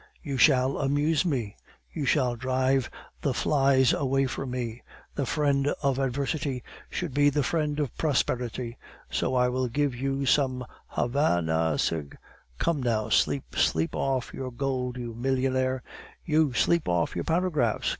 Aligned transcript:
You 0.23 0.35
shall 0.39 0.79
amuse 0.79 1.25
me; 1.25 1.55
you 1.93 2.07
shall 2.07 2.35
drive 2.35 2.89
the 3.21 3.35
flies 3.35 3.93
away 3.93 4.25
from 4.25 4.49
me. 4.49 4.81
The 5.13 5.27
friend 5.27 5.67
of 5.83 5.99
adversity 5.99 6.63
should 6.89 7.13
be 7.13 7.29
the 7.29 7.43
friend 7.43 7.79
of 7.79 7.95
prosperity. 7.97 8.79
So 9.11 9.35
I 9.35 9.47
will 9.47 9.67
give 9.67 9.93
you 9.93 10.25
some 10.25 10.65
Hava 10.87 11.39
na 11.43 11.75
cig" 11.77 12.17
"Come, 12.57 12.81
now, 12.81 13.09
sleep. 13.09 13.55
Sleep 13.55 13.95
off 13.95 14.33
your 14.33 14.49
gold, 14.51 14.97
you 14.97 15.13
millionaire!" 15.13 15.83
"You! 16.25 16.51
sleep 16.53 16.89
off 16.89 17.13
your 17.15 17.23
paragraphs! 17.25 17.89